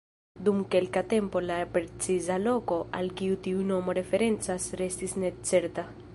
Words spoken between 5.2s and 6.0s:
necerta.